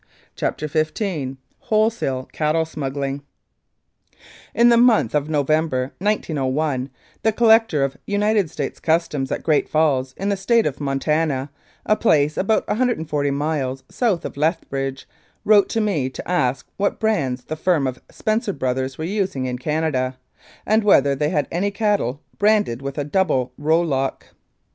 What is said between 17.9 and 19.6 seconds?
Spencer Brothers were using in